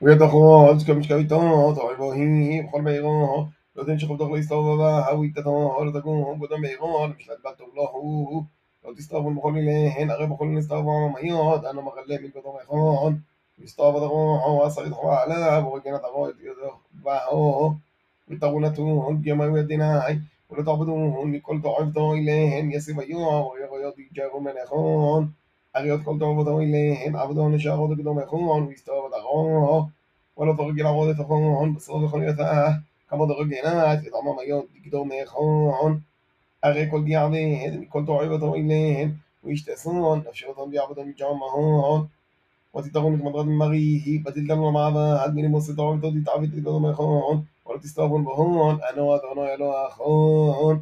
ويبدا 0.00 0.26
خواز 0.28 0.84
كم 0.86 0.98
مش 0.98 1.08
كبيتا 1.08 1.36
طيب 1.72 2.00
هي 2.00 2.62
بقول 2.62 2.82
ما 2.82 2.90
يغون 2.90 3.50
لو 3.76 3.84
تنش 3.84 4.04
خبط 4.04 4.22
خلي 4.22 4.38
استوى 4.38 4.76
با 4.76 5.10
هو 5.12 5.24
يتا 5.24 5.42
هو 5.42 5.90
تكون 5.90 6.22
هو 6.22 6.46
قدام 6.46 6.64
يغون 6.64 7.10
مش 7.10 7.30
لبات 7.30 7.60
الله 7.60 7.88
هو 7.88 8.42
لو 8.84 8.94
تستوى 8.94 9.34
بقول 9.34 9.54
لي 9.54 9.88
هنا 9.90 10.14
غير 10.14 10.26
بقول 10.26 10.52
لي 10.52 10.58
استوى 10.58 10.82
ما 11.08 11.20
يود 11.22 11.64
أنا 11.64 11.80
ما 11.80 11.90
غلي 11.90 12.18
من 12.18 12.30
قدام 12.30 12.54
يغون 12.64 13.22
استوى 13.64 14.00
ده 14.00 14.06
هو 14.06 14.66
اصلي 14.66 14.94
هو 14.96 15.08
على 15.10 15.34
ابو 15.34 15.80
كان 15.80 15.94
ده 28.86 28.95
ذخره 29.26 29.86
ולא 30.38 30.54
תורגי 30.56 30.82
לעמוד 30.82 31.08
את 31.08 31.20
החון, 31.20 31.74
בסוף 31.74 32.02
וכוניות 32.02 32.40
אה, 32.40 32.68
כמה 33.08 33.26
דרגי 33.26 33.62
נעת, 33.64 33.98
וטעמה 33.98 34.30
מיות 34.42 34.64
לגדור 34.76 35.06
לא 35.06 35.16
מהחון. 35.16 36.00
הרי 36.62 36.86
כל 36.90 37.04
דיעבד, 37.04 37.76
מכל 37.80 38.02
תועב 38.06 38.30
ותועילן, 38.30 39.10
וישתסון, 39.44 40.22
נפשיר 40.28 40.48
אותם 40.48 40.70
דיעבד 40.70 40.98
המג'עו 40.98 41.38
מהון. 41.38 42.06
ותתרון 42.76 43.14
את 43.14 43.20
מטרת 43.20 43.46
מריהי, 43.46 44.22
ותתגלו 44.26 44.68
למעבד, 44.68 45.30
מלמוס 45.34 45.70
את 45.70 45.78
העובדות, 45.78 46.14
תתעבד 46.22 46.42
את 46.42 46.54
גדול 46.54 46.82
מהחון, 46.82 47.42
ולא 47.66 47.78
תסתובבון 47.78 48.24
בהון, 48.24 48.78
אנו 48.92 49.16
אדוני 49.16 49.48
אלוהיכון. 49.54 50.80